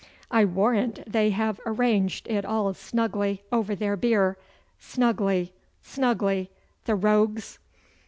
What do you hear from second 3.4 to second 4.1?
over their